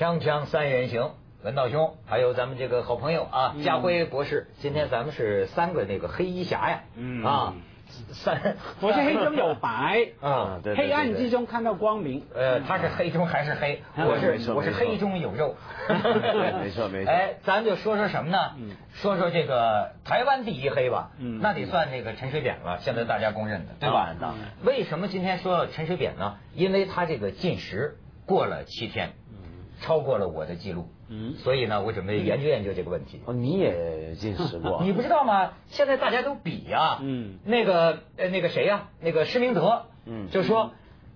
[0.00, 1.10] 锵锵三人行，
[1.42, 4.46] 文道兄，还有咱们这个好朋友啊，家辉博士。
[4.58, 7.54] 今天咱们是三个那个黑衣侠呀，嗯啊，
[8.12, 12.24] 三， 我是黑中有白 啊，黑暗之中看到光明。
[12.34, 13.82] 呃，他是黑中还是黑？
[13.94, 15.54] 我是我是黑中有肉。
[15.86, 18.38] 对 没错没错哎，咱就说说什么呢？
[18.56, 21.10] 嗯说说这个台湾第一黑吧。
[21.18, 24.48] 嗯那得算这个陈水扁了，现在大家公认的，对吧当然？
[24.64, 26.38] 为什么今天说陈水扁呢？
[26.54, 29.10] 因为他这个禁食过了七天，
[29.80, 30.88] 超过了我的记录。
[31.08, 33.20] 嗯所以呢，我准备研究研究这个问题。
[33.24, 34.80] 哦，你也进食过？
[34.84, 35.52] 你不知道吗？
[35.66, 40.72] 现在大家都比呀、嗯那个呃那个谁呀、那个施明德，嗯就说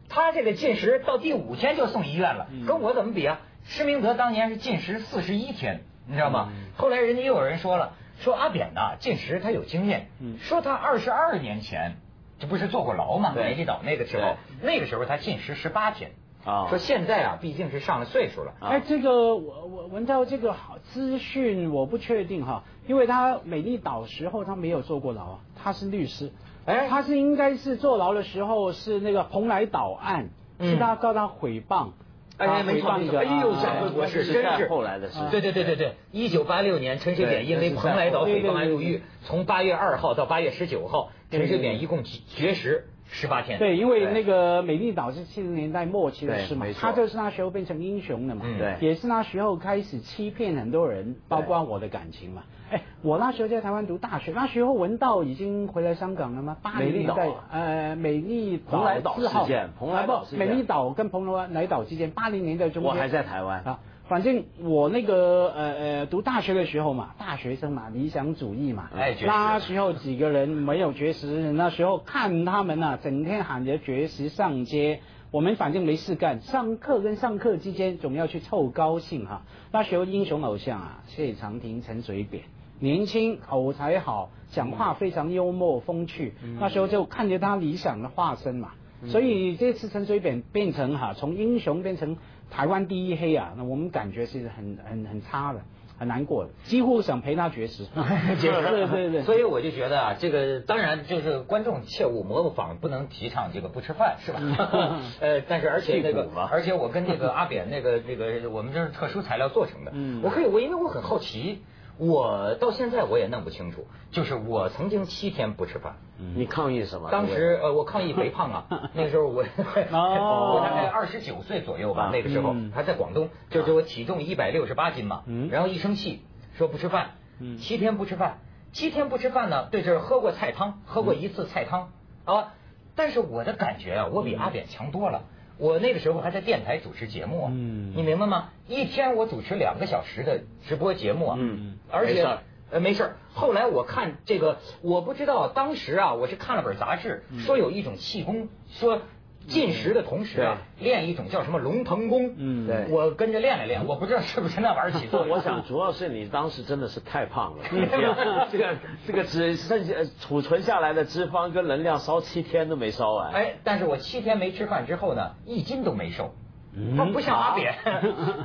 [0.08, 3.40] 他这个进食到第五天就送医院了，嗯跟我怎么比啊？
[3.64, 6.48] 施明德当年是进食四十一天，你知道吗？
[6.50, 11.98] 嗯后来人家又有人说了，说阿扁呐进食他有经验，嗯说他二十二年前
[12.40, 13.30] 这不是坐过牢吗？
[13.32, 16.10] 对梅里岛那个时候，那个时候他进食十八天。
[16.44, 16.68] 啊。
[16.68, 18.68] 说现在啊，毕竟是上了岁数了，啊。
[18.68, 26.30] 哎，这个我我闻到这个好资讯，我不确定哈，因为他美丽岛时候他没有坐过牢啊，他是律师，
[26.66, 26.88] 哎。
[26.88, 30.70] 他是应该是坐牢的时候是那个蓬莱岛案，嗯。
[30.70, 31.88] 是他告他诽谤，
[32.36, 34.68] 哎没错没错，哎呦，啊贾辉博士真是。
[34.68, 43.58] 后来的事对对对对对，一九八六年，陈水扁因为蓬莱岛诽谤案入狱从八月二号到八月十九号，陈水扁一共绝食十八天。
[43.58, 48.58] 对，因为那个美丽岛是七十年代末期的事嘛他就是那时候变成英雄的嘛，嗯。
[48.58, 48.76] 对。
[48.80, 52.42] 也是那时候开始欺骗很多人，包括我的感情嘛。
[52.70, 56.56] 哎，我那时候在台湾读大学，那时候文道已经回来香港了吗？
[56.62, 60.38] 八美丽岛零年代，呃，美丽岛蓬莱岛事件蓬莱岛事件。
[60.38, 63.62] 美丽岛跟蓬莱岛之间，八零年代中间，我还在台湾。
[63.64, 63.78] 啊。
[64.06, 75.00] 反正我那个呃呃读大学的时候嘛，大学生嘛，理想主义嘛，哎那时候几个人没有绝食，那时候看他们呐、整天喊着绝食上街。
[75.30, 79.42] 我们反正没事干，上课跟上课之间总要去凑高兴哈。
[79.72, 82.44] 那时候英雄偶像啊，谢长廷、陈水扁，
[82.78, 86.34] 年轻口才好，讲话非常幽默风趣。
[86.60, 88.74] 那时候就看着他理想的化身嘛。
[89.06, 92.16] 所以这次陈水扁变成哈，从英雄变成
[92.54, 95.60] 台湾第一黑啊，那我们感觉是很很很差的，
[95.98, 97.84] 很难过的，几乎想陪他绝食。
[98.40, 104.38] 绝食对对对，所以我就觉得啊，这个当然就是观众切勿模仿，不能提倡这个不吃饭，是吧？
[105.20, 109.90] 呃，但是而且那个而且我跟那个阿扁那个那个，我们这是特殊材料做成的。
[109.94, 111.62] 嗯我可以，我因为我很好奇，
[111.98, 115.96] 我到现在我也弄不清楚，就是我曾经七天不吃饭。
[116.16, 117.10] 你抗议什么？
[117.10, 122.10] 当时呃，我抗议肥胖啊， 那个时候我哦 我大概二十九岁左右吧，啊。
[122.12, 122.72] 那个时候嗯。
[122.74, 126.22] 还在广东，就是我体重一百六十八斤嘛嗯，然后一生气
[126.56, 128.38] 说不吃饭嗯，七天不吃饭，
[128.72, 131.90] 七天不吃饭呢，对，这是喝过菜汤，喝过一次菜汤
[132.24, 132.54] 啊，
[132.96, 135.22] 但是我的感觉啊，我比阿扁强多了。
[135.58, 138.50] 我那个时候还在电台主持节目啊，嗯你明白吗？
[138.68, 142.38] 一天我主持两个小时的直播节目啊，嗯而且没事儿
[142.70, 143.16] 呃，没事儿。
[143.32, 149.02] 后来我看这个，我不知道当时啊，我是看了本杂志，说有一种气功，说
[149.46, 152.34] 进食的同时啊，练一种叫什么龙腾功。
[152.36, 155.30] 嗯对我跟着练了练，我不知道是不是那玩意儿起作用。
[155.36, 157.64] 我想主要是你当时真的是太胖了，
[158.50, 163.32] 这个这个脂剩下呃储存下来的脂肪跟能量烧七天都没烧完。
[163.32, 166.34] 哎，但是我七天没吃饭之后呢，一斤都没瘦。
[166.76, 166.96] 嗯。
[166.96, 167.74] 他不像阿扁，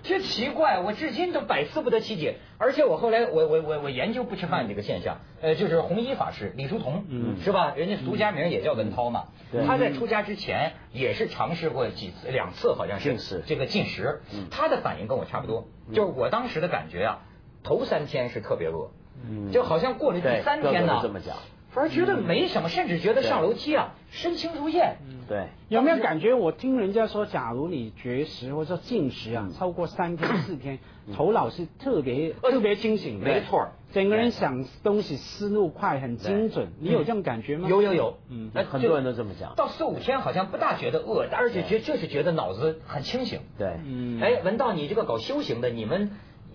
[0.04, 2.38] 这 奇怪，我至今都百思不得其解。
[2.58, 7.38] 而且我后来我我我我研究不吃饭这个现象，呃，就是弘一法师李叔同，嗯。
[7.42, 7.74] 是吧？
[7.76, 9.26] 人家俗家名也叫文涛嘛。
[9.52, 9.66] 对。
[9.66, 14.22] 他在出家之前也是尝试过几次，两次好像是这个进食。
[14.34, 17.20] 嗯，他的反应跟我差不多，就是我当时的感觉啊，
[17.64, 18.92] 头三天是特别饿，
[19.28, 19.52] 嗯。
[19.52, 21.36] 就好像过了第三天呢这么讲，
[21.72, 24.98] 反而觉得没什么，甚至觉得上楼梯啊身轻如燕。
[25.28, 26.34] 对，有没有感觉？
[26.34, 30.80] 我听人家说，假如你绝食或者说进食啊，嗯超过三天四天，
[31.16, 36.70] 头脑是特别特别清醒的，没错整个人想东西思路快，很精准。
[36.80, 37.70] 你有这种感觉吗？
[37.70, 38.50] 有有有，嗯。
[38.56, 39.54] 呃很多人都这么讲。
[39.56, 43.42] 到四五天好像不大觉得饿，而且觉就是觉得脑子很清醒。
[43.60, 46.12] 对，嗯，哎，文道，你这个搞修行的，你们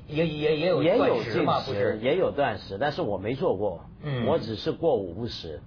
[0.08, 1.98] 也也也有也有进食？
[2.02, 5.60] 也有断食，但是我没做过，嗯我只是过午不食，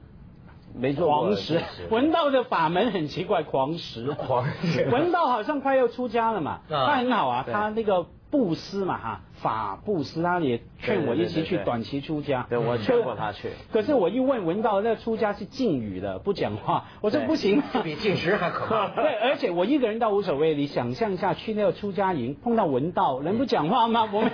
[0.76, 4.12] 没做过狂食进，文道的法门很奇怪，狂食。
[4.12, 12.46] 狂食文道好像快要出家了嘛，啊他很好啊，他那个布施嘛哈，法布施，他也劝我一起去短期出家。
[12.50, 16.86] 对我嗯劝过他去，可是我一问文道，那出家是禁语的，不讲话。
[17.02, 18.90] 我说不行，这比禁食还可怕。
[19.02, 20.56] 对，而且我一个人倒无所谓。
[20.56, 24.10] 你想象一下，去那个出家营碰到文道，能不讲话吗？
[24.12, 24.32] 我们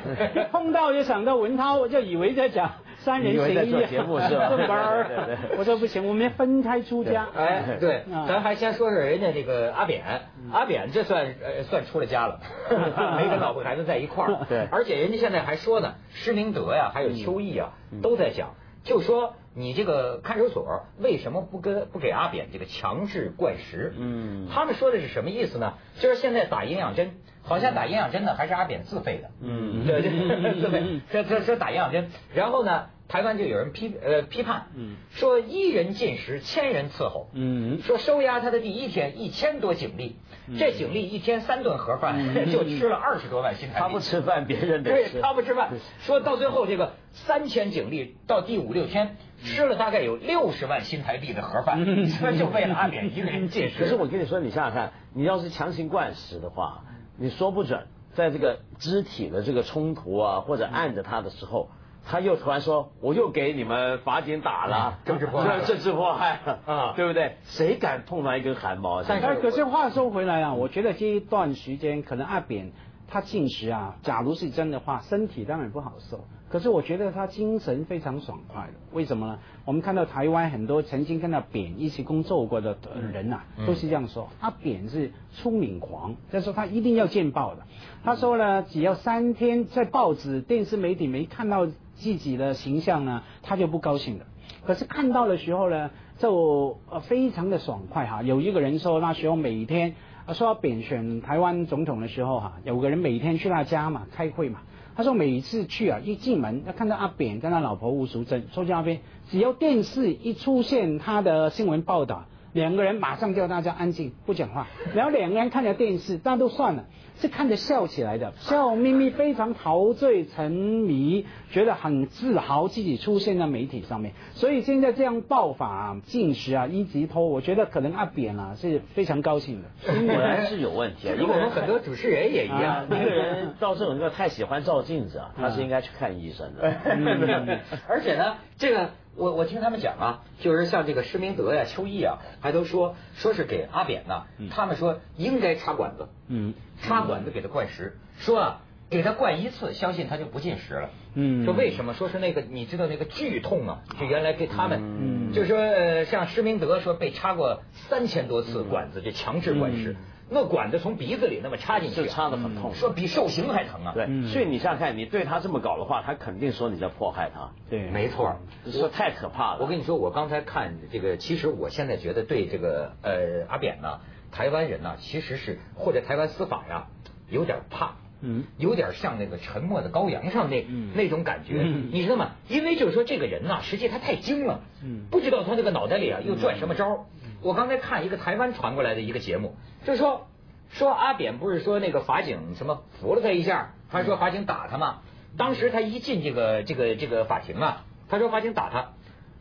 [0.51, 2.72] 碰到就想到文涛，我就以为在讲
[3.04, 4.50] 三人行在做节目是吧？
[4.68, 7.28] 班儿，我说不行，我们分开出家。
[7.36, 10.04] 哎，对，咱还先说说人家这个阿扁，
[10.52, 12.40] 阿扁这算呃算出了家了，
[13.18, 14.46] 没跟老婆孩子在一块儿。
[14.50, 19.36] 对，而且人家现在还说呢，施明德呀，还有邱毅啊，都在讲，就说。
[19.56, 23.94] 你这个看守所为什么不跟不给阿扁这个强制灌食？
[24.00, 25.76] 嗯，他们说的是什么意思呢？
[26.00, 27.12] 就是现在打营养针，
[27.44, 29.30] 好像打营养针呢还是阿扁自费的。
[29.42, 31.01] 嗯，对对， 自费。
[31.12, 32.88] 这这这打营养针，然后呢？
[33.06, 34.68] 台湾就有人批呃批判，
[35.12, 37.30] 说一人进食，千人伺候。
[37.34, 40.16] 嗯，说收押他的第一天，一千多警力，
[40.57, 43.80] 这警力一天三顿盒饭， 就吃了二十多万新台币。
[43.81, 45.22] 他不吃饭，别人得吃。
[45.22, 45.69] 他不吃饭，
[46.00, 51.86] 说到最后这个三千警力到第五六天吃了大概有六十万新台币的盒饭，
[52.39, 53.84] 就为了阿扁一个人进食。
[53.84, 56.86] 可是我跟你说，你想想看，你要是强行灌食的话，
[57.18, 61.69] 你说不准在这个肢体的这个冲突啊，或者按着他的时候。
[62.06, 67.38] 他又突然说，我又给你们法警打了，政治迫害，政治迫害啊，对不对？
[67.44, 69.01] 谁敢碰到一根汗毛？
[69.04, 72.74] 但是可是话说回来啊，我觉得这一段时间可能阿扁
[73.13, 76.25] 他进食啊，假如是真的话，身体当然不好受。
[76.50, 79.39] 可是我觉得他精神非常爽快的，为什么呢？
[79.65, 82.77] 我们看到台湾很多曾经跟他扁一起工作过的
[83.12, 87.62] 人呐，都是这样说，他扁是出名狂，就是说他一定要见报的。
[88.04, 91.68] 他说呢，只要三天在报纸、电视媒体没看到。
[91.95, 94.25] 自己的形象呢，他就不高兴的。
[94.65, 98.24] 可是看到的时候呢，就呃非常的爽快哈。
[98.24, 99.94] 有一个人说那时候每天
[100.25, 104.62] 他说要扁选台湾总统的时候哈，有个人每天去他家嘛开会嘛。
[104.96, 109.00] 他说每次去啊，一进门要看到阿扁跟他老婆吴淑珍说在那边，
[109.30, 116.86] 只要电视一出现他的新闻报道，两个人马上叫大家安静不讲话，然后两个人看着电视，那都算了。
[117.16, 124.14] 是看着笑起来的，笑眯眯，非常陶醉、沉迷，觉得很自豪自己出现在媒体上面。
[124.34, 129.70] 所以现在这样爆发、进食啊、一级偷，我觉得可能阿扁啊是非常高兴的。
[130.08, 131.14] 果然是有问题啊！
[131.14, 136.64] 因为我们很多主持人也一样，一个人到这种个太喜欢照镜子啊，他是应该去看医生的。
[137.88, 138.90] 而且呢，这个。
[139.15, 151.94] 我我听他们讲啊，就是像这个施明德呀、邱毅啊，还都说说是给阿扁呢，他们说应该插管子，嗯，插管子给他灌食，说啊，给他灌一次，相信他就不进食了，嗯，说为什么？
[151.94, 159.95] 说是那个你知道那个剧痛啊，就原来给他们，嗯，就说呃像施明德说被插过三千多次管子，就强制灌食。
[160.34, 163.94] 那管子从鼻子里那么插进去，插的很痛，说比受刑还疼啊！
[163.94, 167.52] 对，所以你想想看，你对他这么搞的话，他肯定说你在迫害他。
[167.70, 168.36] 对，没错，
[168.66, 169.60] 说太可怕了。
[169.62, 174.00] 我跟你说，我刚才看这个，其实我现在觉得对这个呃阿扁呢，
[174.32, 176.88] 台湾人呢，其实是或者台湾司法呀，
[177.30, 180.66] 有点怕，嗯，有点像那个沉默的羔羊上那
[180.96, 182.32] 那种感觉，你知道吗？
[182.50, 187.06] 因为就是说这个人呢，实际他太精了，嗯，不知道他那个脑袋里啊又转什么招。
[187.44, 189.56] 我刚才看一个台湾传过来的一个节目，
[189.86, 190.28] 就是说
[190.69, 195.01] 说阿扁不是说那个法警什么扶了他一下，还说法警打他嘛。
[195.38, 198.94] 当时他一进这个这个这个法庭啊，他说法警打他，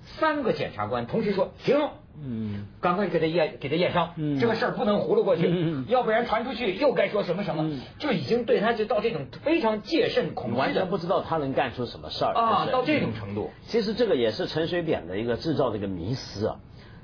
[0.02, 1.76] 三个检察官同时说停，
[2.18, 13.50] 嗯，赶快给他验给他验伤，这个事儿不能糊弄过去，要不然传出去又该说什么什么，就已经对他就到这种非常戒慎恐惧，完全不知道他能干出什么事儿啊，到这种程度。
[13.66, 16.56] 其实这个也是陈水扁的一个制造的一个迷思啊。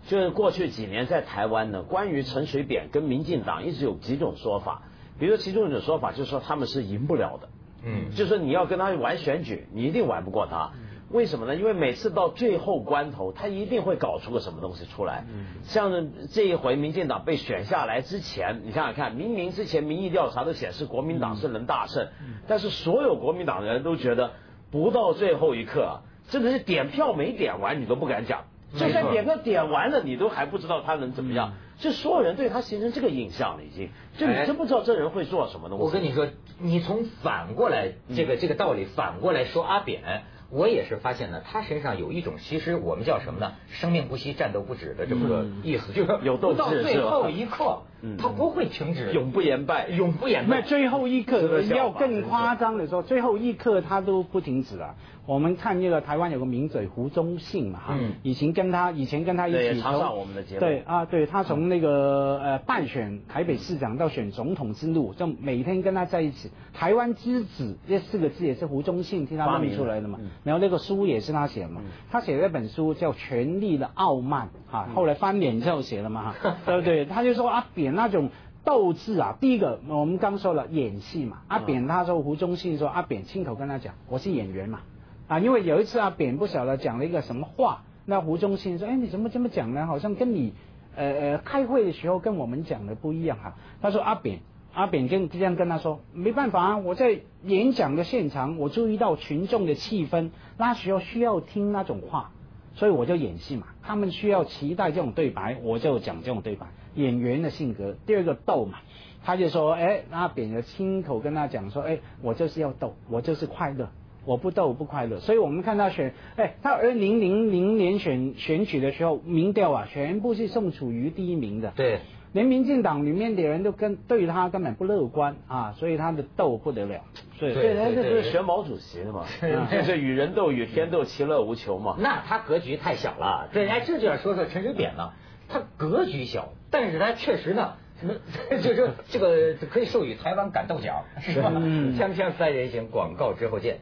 [0.09, 4.83] 就是过去几年在台湾呢，关于陈水扁跟民进党一直有几种说法，
[5.19, 7.49] 比如说其中一种说法就是说他们是赢不了的，
[7.85, 10.73] 嗯，就是说你要跟他玩选举，你一定玩不过他，
[11.11, 11.57] 为什么呢？
[11.57, 22.09] 因为每次到最后关头，他一定会搞出个什么东西出来，嗯，像这一回民进党被选下来之前，你想想看，明明之前民意调查都显示国民党是能大胜，
[22.47, 24.33] 但是所有国民党人都觉得
[24.71, 26.01] 不到最后一刻，
[26.31, 28.45] 真的是点票没点完，你都不敢讲。
[28.77, 35.85] 就算点歌点完了，你都还不知道他能怎么样，就所有人对他形成这个印象了，已经，就你真不知道这人会做什么东西。
[35.85, 40.25] 我跟你说，你从反过来这个这个道理反过来说阿扁。
[40.51, 43.53] 我也是发现呢，他身上有一种，其实我们叫什么呢？
[43.69, 47.83] 生命不息，战斗不止的这么个意思，就是有斗志，到最后一刻，
[48.19, 50.61] 他不会停止，永不言败，永不言败。
[50.61, 54.95] 那最后一刻要更夸张的说，最后一刻他都不停止了。
[55.27, 66.51] 我们看那个台湾有个名嘴胡宗信嘛，哈，以前跟他以前跟他一起上我们的节目，对啊，对他从那个呃办选台北市长到选总统之路，就每天跟他在一起。
[66.73, 70.19] 台湾之子这四个字也是胡宗信替他发明出来的嘛。
[70.45, 77.05] 然后那个书也是他写的嘛，他写了一本书叫《权力的傲慢》啊，后来翻脸之后写了嘛，对不对？
[77.05, 78.31] 他就说阿扁那种
[78.65, 84.81] 斗志啊，第一个我们刚说了演戏嘛，阿扁他说胡忠信说阿扁亲口跟他讲，我是演员嘛，
[85.27, 89.87] 啊，因为有一次阿，扁不晓得讲了一个什么话，那胡忠信说，哎，你怎么这么讲呢？
[89.87, 90.53] 好像跟你
[90.97, 93.55] 呃呃开会的时候跟我们讲的不一样哈。
[93.81, 94.41] 他说阿扁，
[94.75, 102.33] 阿扁跟这样跟他说，没办法啊，我在演讲的现场，我注意到群众的气氛，那时候需要听那种话。
[102.75, 106.67] 所以我就演戏嘛，他们需要期待这种对白，我就讲这种对白。
[106.99, 108.79] 演员的性格，第二个逗嘛，
[109.25, 113.89] 他就说，哎，阿扁的亲口跟他讲说，哎，我就是要逗，我就是快乐，
[114.25, 115.21] 我不逗不快乐。
[115.21, 121.73] 所以我们看他选，哎，他二零零零年选选举的时候，民调啊，全部是宋楚瑜第一名的。
[121.77, 122.01] 对。
[122.35, 127.01] 连民进党里面的人都跟对他根本不乐观啊，所以他的逗不得了。
[127.41, 129.25] 对，对，他这不是选毛主席的嘛？
[129.73, 131.97] 就是与人斗，与天斗，其乐无穷嘛。
[131.99, 133.49] 那他格局太小了。
[133.51, 135.15] 对，哎，这就要说说陈水扁了。
[135.49, 137.75] 他格局小，但是他确实呢，
[138.63, 141.51] 就是这个可以授予台湾感动奖，是吧？
[141.99, 143.81] 锵锵三人行，广告之后见。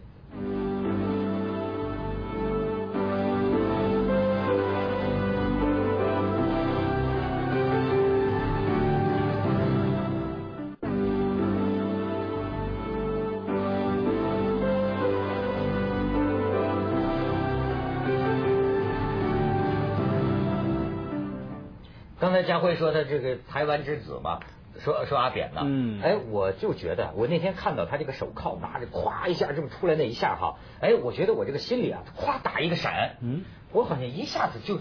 [22.57, 24.41] 家辉说他这个台湾之子嘛，
[24.79, 34.81] 说说阿扁呢，嗯，哎，我就觉得我那天看到他这个手铐拿着，咵一下这么出来那一下哈，哎，我觉得我这个心里啊，咵打一个闪，嗯，我好像一下子就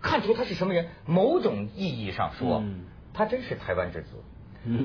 [0.00, 0.88] 看出他是什么人。
[1.06, 2.62] 某种意义上说，
[3.12, 4.22] 他真是台湾之子，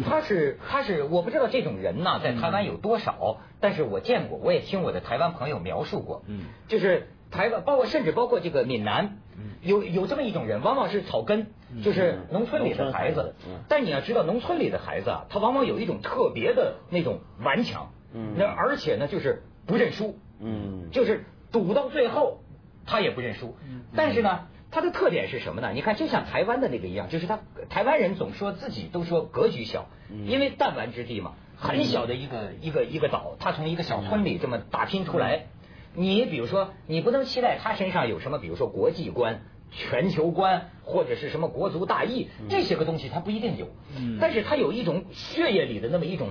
[0.06, 9.20] 他是他是我不知道这种人呢在台湾有多少，但是我见过，我也听我的台湾朋友描述过，嗯，就是台湾包括甚至包括这个闽南。
[9.62, 11.52] 有有这么一种人，往往是草根，
[11.84, 13.36] 就是农村里的孩子。
[13.68, 17.92] 但你要知道，农村里的孩子啊，他往往有一种特别的那种顽强。
[18.14, 18.34] 嗯。
[18.38, 20.18] 那而且呢，就是不认输。
[20.40, 20.90] 嗯。
[20.92, 22.42] 就是赌到最后，
[22.86, 23.56] 他也不认输。
[23.68, 23.82] 嗯。
[23.96, 25.72] 但是呢，他的特点是什么呢？
[25.74, 29.88] 你看，就像台湾的那个一样，就是他台湾人总说自己都说格局小，
[30.26, 35.48] 因为弹丸之地嘛，很小的一个一个一个岛，他从一个小村里这么打拼出来。
[35.94, 43.68] 你比如说，你不能期待他身上有什么，比如说国际观、全球观，或者是什么国足大义这些个东西，他不一定有。
[43.98, 44.18] 嗯。
[44.20, 46.30] 但是他有一种血液里的那么一种，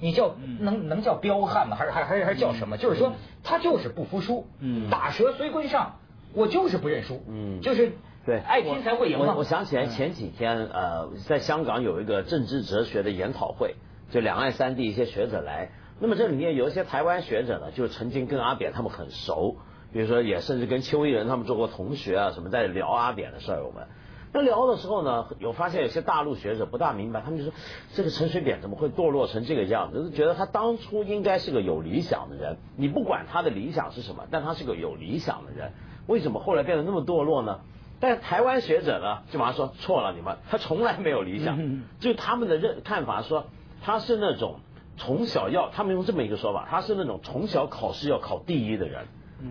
[0.00, 1.76] 你叫能能叫彪悍吗？
[1.76, 2.76] 还是还还是还是叫什么？
[2.76, 4.46] 就是说，他就是不服输。
[4.60, 4.90] 嗯。
[4.90, 6.00] 打蛇随棍上，
[6.34, 7.22] 我就是不认输。
[7.28, 7.60] 嗯。
[7.60, 7.92] 就是
[8.24, 9.34] 对，爱拼才会赢嘛。
[9.36, 13.74] 我想起来前几天，呃，在香港有一个政治哲学的研讨会，
[14.10, 15.70] 就两岸三地一些学者来。
[15.98, 19.56] 那么这里面有一些台湾学者呢，就曾经跟阿扁他们很熟，
[19.92, 23.64] 比如说也甚至跟邱毅人他们做过同学啊，什么在聊阿扁的事儿。
[23.64, 23.86] 我们
[24.32, 27.52] 那聊的时候呢，有发现有些大陆学者不大明白，他们就说
[27.92, 30.10] 这个陈水扁怎么会堕落成这个样子？
[30.10, 35.72] 觉得他当初应该是个有理想的人，你不管他的理想是什么，但他是个有理想的人，
[36.06, 37.60] 为什么后来变得那么堕落呢？
[38.00, 43.46] 但台湾学者呢，就马上说错了，你们他从来没有理想，就他们的认看法说
[43.82, 44.60] 他是那种。
[44.98, 49.06] 从小要，他们用这么一个说法，他是那种从小考试要考第一的人。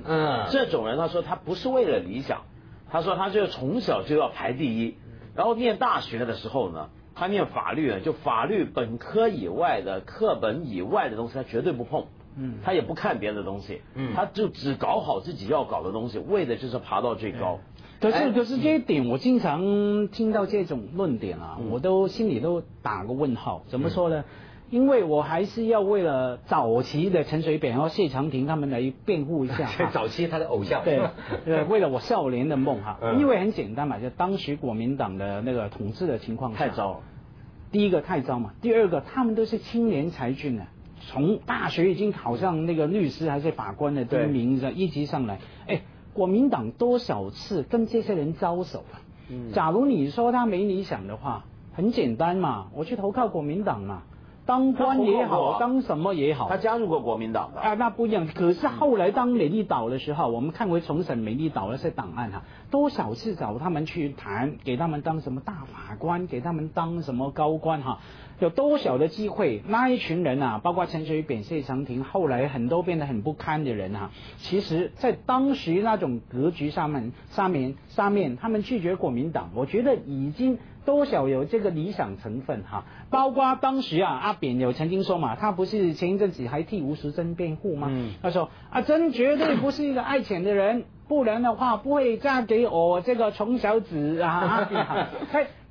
[0.05, 2.43] 嗯，这种人他说他不是为了理想，
[2.89, 4.95] 他说他就从小就要排第一。
[5.35, 12.05] 然后念大学的时候呢，他念法律呢，就法律本科以外的课本以外的东西他绝对不碰。
[12.37, 13.81] 嗯，他也不看别的东西。
[13.95, 17.59] 嗯，他就只搞好自己要搞的东西，为的就是爬到最高。
[17.99, 23.63] 可是可是这一点，我经常听到这种论点啊，我都心里都打个问号。
[23.67, 24.23] 怎么说呢？
[24.71, 29.69] 因为我还是要为了早期的陈水扁和谢长廷他们来辩护一下。
[29.91, 30.83] 早期他的偶像。
[30.85, 31.01] 对，
[31.43, 32.97] 对，为了我少年的梦哈。
[33.19, 36.99] 因为很简单嘛，就当时国民党的那个统治的情况太糟了。
[37.69, 40.67] 第一个太糟嘛，第二个他们都是青年才俊呢，
[41.01, 45.39] 从大学已经考上那个律师还是法官的第一名，一级上来。
[45.67, 45.81] 哎，
[46.13, 49.03] 国民党多少次跟这些人招手啊？
[49.29, 49.51] 嗯。
[49.51, 54.03] 假如你说他没理想的话，很简单嘛，我去投靠国民党嘛。
[54.51, 58.27] 当官也好，当什么也好，他加入过国民党的啊，那不一样。
[58.27, 67.99] 可是后来当美丽岛的时候，我们看回重审美丽岛那些档案哈，多少次找他们去谈，给他们当什么大法官，给他们当什么高官哈，
[68.39, 69.63] 有多少的机会？
[69.69, 80.59] 那一群人啊，包括陈水扁、谢长廷，后来很多变得很不堪的人哈，其实在当时那种格局上面、上面、上面，他们拒绝国民党，我觉得已经。
[80.85, 87.91] 多少有这个理想成分哈，包括当时啊，阿扁有曾经说嘛，他不是前一阵子还替吴淑珍辩护吗？
[88.21, 94.29] 他说阿珍绝对不是一个爱钱的人，不然的话不会嫁给我这个穷小子啊。
[94.41, 95.07] 阿扁哈，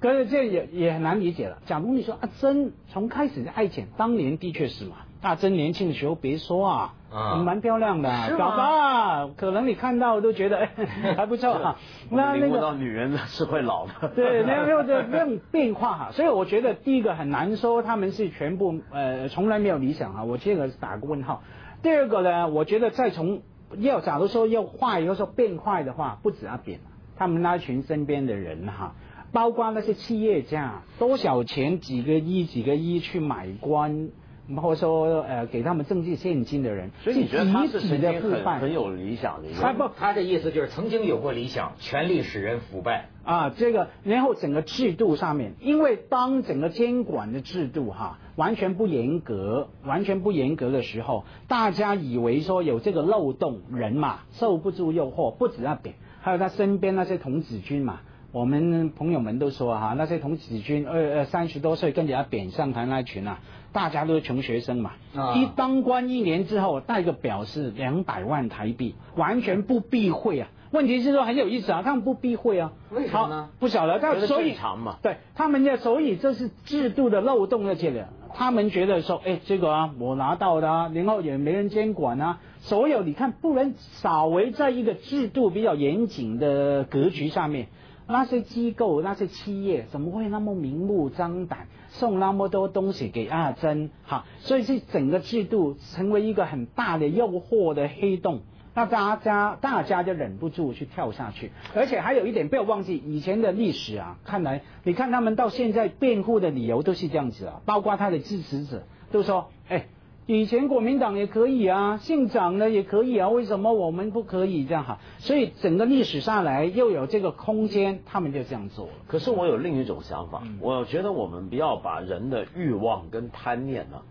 [0.00, 1.58] 可是这也也很难理解了。
[1.66, 6.94] 假如你说阿珍从开始就爱钱，当年的确是嘛，阿珍年轻的时候别说啊。
[7.12, 10.70] 啊，蛮漂亮的，宝宝，可能你看到都觉得哎
[11.16, 11.76] 还不错哈。
[12.08, 16.08] 那那个女人 是会老的， 对，没有没有这这种变化哈。
[16.12, 21.42] 所以我觉得第一个很难说他们是全部呃从来没有理想啊，我这个打个问号。
[21.82, 23.42] 第二个呢，我觉得再从
[23.78, 26.78] 要假如说要坏，要说变坏的话，不止阿扁，
[27.16, 28.94] 他们那群身边的人哈，
[29.32, 34.10] 包括那些企业家，多少钱几个亿几个亿去买官。
[34.56, 39.48] 或者说，呃，给他们政治现金的人，所以你觉得他是曾经很很有理想的？
[39.60, 43.50] 他不，他的意思就是曾经有过理想，权力使人腐败啊。
[43.50, 58.00] 这个，然后整个制度上面，因为当整个监管的制度哈完全不严格，完全不严格的时候，大家以为说有这个漏洞，人嘛受不住诱惑，不止那点，还有他身边那些童子军嘛。
[58.32, 63.38] 我们朋友们都说哈，那些童子军二呃三十多岁跟人家扁上台那群啊。
[63.72, 64.94] 大家都是穷学生嘛，
[65.36, 70.48] 一当官一年之后带个表是两百万台币，完全不避讳啊。
[70.72, 73.48] 问题是说很有意思啊，他们不避讳啊，为什么呢？
[73.60, 74.56] 不晓得，但所以
[75.02, 87.68] 对他们的所以这是制度的漏洞那些的，他们觉得说，哎，这个啊我拿到的啊，然后也没人监管啊，所有你看不能稍微在一个制度比较严谨的格局上面。
[88.10, 93.90] 那些机构、那些企业怎么会那么明目张胆送那么多东西给阿珍？
[94.04, 98.40] 哈，所以这整个制度成为一个很大的诱惑的黑洞，
[98.74, 101.52] 那大家大家就忍不住去跳下去。
[101.74, 109.86] 而且还有一点不要忘记以前的历史啊，看来你看他们到现在辩护的理由都是这样子啊，包括他的支持者都说，哎。
[110.26, 115.00] 以前国民党也可以啊，姓蒋的也可以啊，为什么我们不可以这样哈？
[115.18, 118.92] 所以整个历史上来又有这个空间，他们就这样做了。
[119.08, 124.02] 可是我有另一种想法，我觉得我们不要把人的欲望跟贪念呢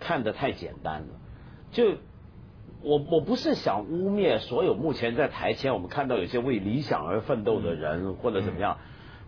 [0.00, 1.08] 看得太简单了。
[1.70, 1.92] 就
[2.82, 8.78] 我我不是想污蔑所有目前在台前我们看到有些为理想而奋斗的人或者怎么样，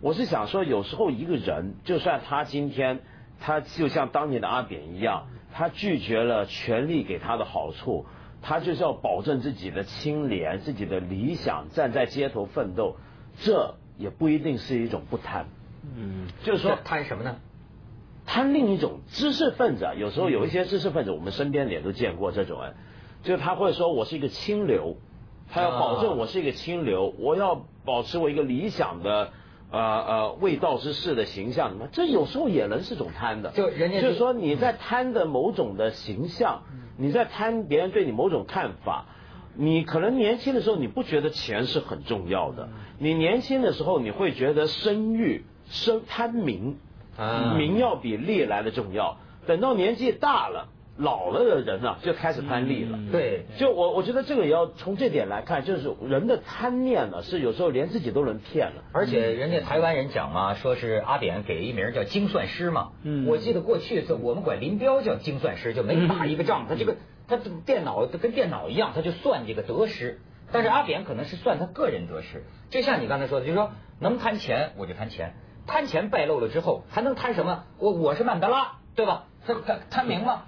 [0.00, 2.98] 我是想说有时候一个人就算他今天
[3.38, 5.28] 他就像当年的阿扁一样。
[5.52, 8.06] 他拒绝了权力给他的好处，
[8.42, 12.96] 他就是要保证自己的清廉、自己的理想，站在街头奋斗，
[13.38, 15.46] 这也不一定是一种不贪。
[15.96, 17.36] 嗯，就是说贪什么呢？
[18.26, 22.74] 贪另一种知识分子啊，有时候有一些知识分子，我们身边也都见过这种人，
[23.22, 24.96] 就是他会说我是一个清流，
[25.50, 29.32] 他要保证我是一个清流，我要保持我一个理想的。
[29.70, 33.50] 呃呃，未道之士的形象，这有时候也能是种贪的。
[33.50, 36.62] 就人家就是说，你在贪的某种的形象，
[36.96, 39.06] 你在贪别人对你某种看法。
[39.54, 46.78] 你可能年轻的时候你不觉得钱是很重要的，你年轻的时候你会觉得声誉、声贪名，
[47.56, 49.18] 名要比利来的重要。
[49.46, 50.68] 等到年纪大了。
[51.00, 52.98] 老了的人呢，就开始贪利了。
[53.10, 58.82] 对，就我我觉得这个也要从这点来看，就是人的贪念呢，是有时候连自己都能骗了。
[58.92, 62.90] 而且人家台湾人讲嘛，说是阿扁给一名叫精算师嘛。
[63.02, 63.26] 嗯。
[63.26, 70.20] 我记得过去是我们管林彪叫精算师，就没打一个仗，他这个他电脑跟电脑一样，他就算这个得失。
[70.52, 72.44] 但是阿扁可能是算他个人得失。
[72.68, 75.34] 就像你刚才说的，就是说能贪钱我就贪钱，
[75.66, 77.64] 贪钱败露了之后还能贪什么？
[77.78, 79.24] 我我是曼德拉，对吧？
[79.46, 80.42] 他贪贪名嘛。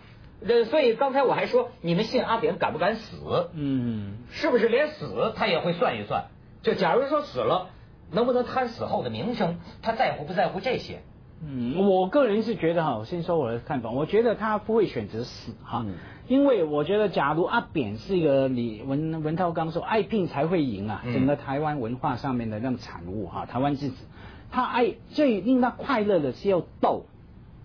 [0.46, 3.50] 这所以刚才我还说，你们信阿扁敢不敢死？
[3.54, 6.24] 嗯，是不是连死他也会算一算？
[6.62, 7.70] 就假如说死了，
[8.10, 9.58] 能不能贪死后的名声？
[9.82, 11.00] 他在乎不在乎这些？
[11.44, 15.84] 嗯，我个人是觉得哈，我先说我的看法，我觉得他不会选择死哈，
[16.28, 24.04] 因为我觉得假如阿扁是一个李文文涛刚说爱拼才会赢啊，整个台湾文化上面的那种产物哈，台湾之子，
[24.52, 27.06] 他爱最令他快乐的是要斗，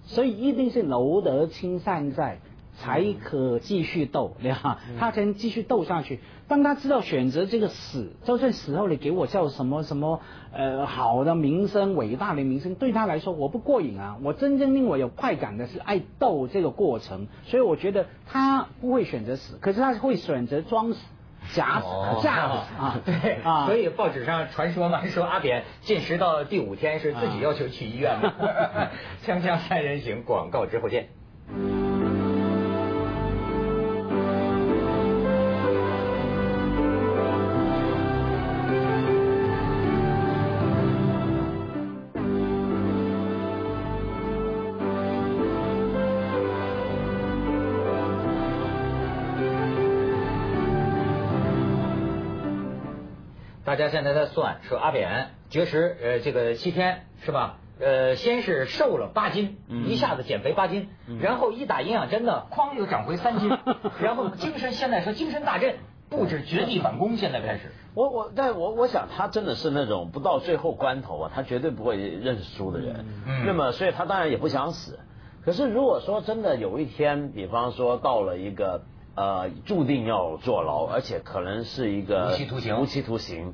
[0.06, 2.40] 所以一定是留得青山在。
[2.78, 4.80] 才可继续斗，对吧？
[5.00, 6.20] 他才能继续斗下去。
[6.48, 10.22] 当他知道选择这个死，就算死后你给我叫什么什么
[10.54, 14.18] 呃好的名声、伟大的名声，对他来说我不过瘾啊！
[14.24, 17.28] 我真正令我有快感的是爱斗这个过程。
[17.46, 21.00] 所以我觉得他不会选择死，可是他会选择装死、
[21.54, 21.88] 假死、
[22.24, 23.02] 假死啊！
[23.04, 28.34] 对啊，所以报纸上传说嘛，说阿扁进食到第五天是自己要求去医院的。
[29.26, 31.10] 锵锵三人行，广告之后见。
[53.88, 57.58] 家现在在算，说阿扁绝食，呃，这个七天是吧？
[57.80, 60.90] 呃，先是瘦了八斤，一下子减肥八斤，
[61.22, 63.50] 然后一打营养针呢，哐又长回三斤，
[64.02, 65.76] 然后精神现在说精神大振，
[66.10, 67.72] 布置绝地反攻，现在开始。
[67.94, 73.06] 我我，但我我想他真的是那种不到最后关头啊，他绝对不会认输的人。
[73.46, 75.00] 那么，所以他当然也不想死。
[75.46, 78.84] 可是如果说真的有一天，比方说到了一个
[79.16, 83.54] 呃注定要坐牢，而且可能是一个无期徒刑，无期徒刑，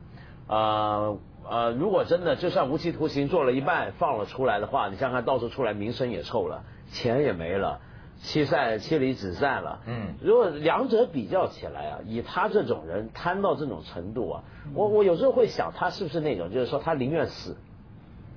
[0.53, 1.17] 呃。
[1.45, 7.81] 呃，如果真的就算无期徒刑做了一半放了出来的话，你想看到时候出来名声也臭了，钱也没了，
[8.21, 9.81] 妻散妻离子散了。
[9.85, 17.57] 嗯，如果两者比较起来啊，以他这种人贪到这种程度啊，我我有时候会想他是不是那种，就是说他宁愿死，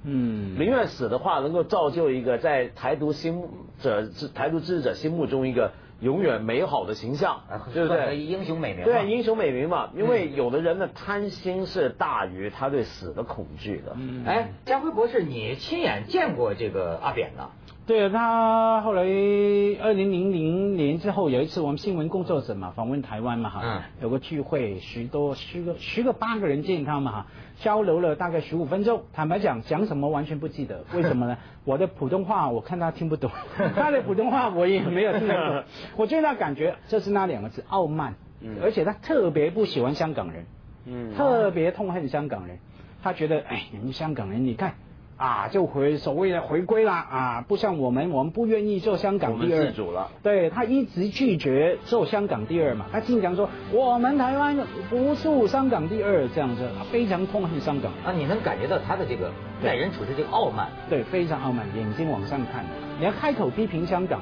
[0.02, 3.44] 嗯，宁愿死的话，能够造就一个在台独心
[3.80, 5.70] 者台独支持者心目中一个。
[6.00, 8.18] 永远美好的形象，对不对？
[8.18, 8.84] 英雄美名。
[8.84, 9.90] 对，英雄美名嘛。
[9.94, 13.96] 因为有的人的贪心是大于他对死的恐惧的。
[14.26, 17.48] 哎，家辉博士，你亲眼见过这个阿扁呢？
[17.86, 23.60] 对他后来二零零零年之后有一次我们新闻工作者嘛访问台湾嘛哈，
[24.02, 27.26] 有个聚会，十多十个十个八个人见他嘛哈，
[27.60, 29.04] 交流了大概十五分钟。
[29.12, 31.38] 坦白讲，讲什么完全不记得，为什么呢？
[31.64, 33.30] 我的普通话我看他听不懂，
[33.76, 35.36] 他的普通话我也没有听懂。
[35.96, 38.16] 我最大感觉就是那两个字傲慢，
[38.64, 40.46] 而且他特别不喜欢香港人，
[40.86, 42.58] 嗯，特别痛恨香港人，
[43.04, 44.74] 他觉得哎你们香港人你看。
[45.16, 50.10] 啊，就回所谓的回归啦啊，不像我们，我们不愿意做香港第二，自主了。
[50.22, 54.56] 对他一直拒绝做香港第二嘛，他经常说我们台湾
[54.90, 58.12] 不是香港第二这样子，他非常痛恨香港啊。
[58.12, 59.30] 你能感觉到他的这个
[59.64, 62.64] 待人处事这个傲慢，对，非常傲慢，眼睛往上看，
[62.98, 64.20] 你要开口批评香港，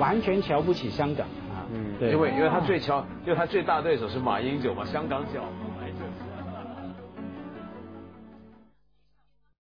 [0.00, 1.62] 完全瞧不起香港啊。
[1.72, 5.42] 嗯，对，因为因为他最瞧，因为他最大对手是马英九嘛，香港脚。